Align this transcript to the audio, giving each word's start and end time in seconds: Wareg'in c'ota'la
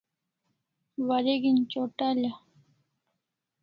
Wareg'in 1.07 1.57
c'ota'la 1.71 2.31